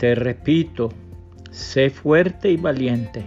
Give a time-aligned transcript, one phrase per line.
[0.00, 0.88] Te repito,
[1.50, 3.22] sé fuerte y valiente.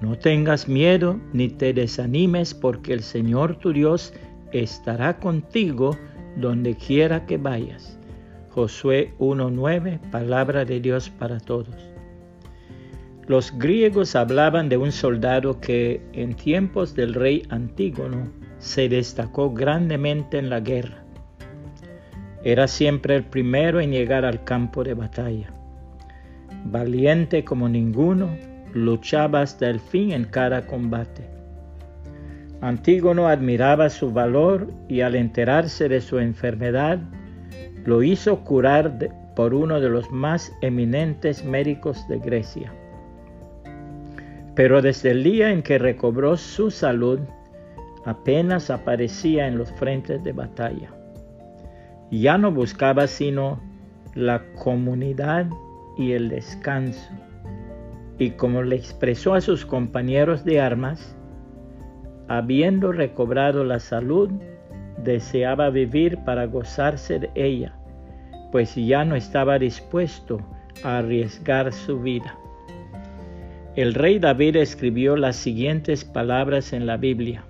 [0.00, 4.14] No tengas miedo ni te desanimes porque el Señor tu Dios
[4.52, 5.94] estará contigo
[6.36, 7.98] donde quiera que vayas.
[8.48, 11.76] Josué 1.9, palabra de Dios para todos.
[13.26, 20.38] Los griegos hablaban de un soldado que en tiempos del rey Antígono se destacó grandemente
[20.38, 21.04] en la guerra.
[22.42, 25.54] Era siempre el primero en llegar al campo de batalla.
[26.64, 28.30] Valiente como ninguno,
[28.72, 31.28] luchaba hasta el fin en cada combate.
[32.60, 36.98] Antígono admiraba su valor y al enterarse de su enfermedad,
[37.84, 38.98] lo hizo curar
[39.36, 42.72] por uno de los más eminentes médicos de Grecia.
[44.54, 47.20] Pero desde el día en que recobró su salud,
[48.06, 50.90] apenas aparecía en los frentes de batalla.
[52.10, 53.60] Ya no buscaba sino
[54.14, 55.46] la comunidad
[55.96, 57.10] y el descanso.
[58.18, 61.16] Y como le expresó a sus compañeros de armas,
[62.28, 64.30] habiendo recobrado la salud,
[65.02, 67.74] deseaba vivir para gozarse de ella,
[68.52, 70.40] pues ya no estaba dispuesto
[70.82, 72.38] a arriesgar su vida.
[73.76, 77.44] El rey David escribió las siguientes palabras en la Biblia.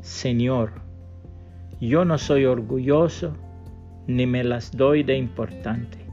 [0.00, 0.72] Señor,
[1.80, 3.36] yo no soy orgulloso
[4.06, 6.07] ni me las doy de importante.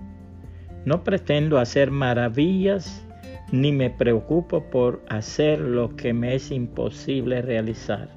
[0.86, 3.06] No pretendo hacer maravillas
[3.52, 8.10] ni me preocupo por hacer lo que me es imposible realizar.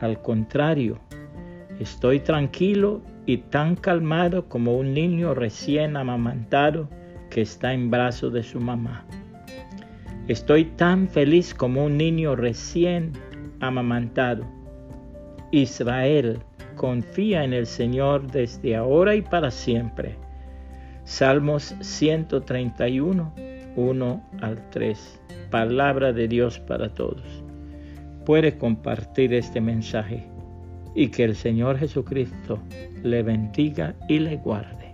[0.00, 0.98] Al contrario,
[1.78, 6.88] estoy tranquilo y tan calmado como un niño recién amamantado
[7.28, 9.04] que está en brazos de su mamá.
[10.28, 13.12] Estoy tan feliz como un niño recién
[13.60, 14.44] amamantado.
[15.50, 16.38] Israel
[16.76, 20.16] confía en el Señor desde ahora y para siempre.
[21.10, 23.34] Salmos 131
[23.74, 25.20] 1 al 3.
[25.50, 27.42] Palabra de Dios para todos.
[28.24, 30.28] Puede compartir este mensaje
[30.94, 32.60] y que el Señor Jesucristo
[33.02, 34.89] le bendiga y le guarde.